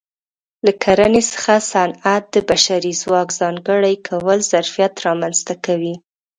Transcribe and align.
له 0.65 0.71
کرنې 0.83 1.21
څخه 1.33 1.53
صنعت 1.71 2.23
ته 2.33 2.39
د 2.43 2.45
بشري 2.49 2.91
ځواک 3.01 3.29
ځانګړي 3.39 3.95
کول 4.07 4.39
ظرفیت 4.51 4.93
رامنځته 5.05 5.53
کوي 5.65 5.95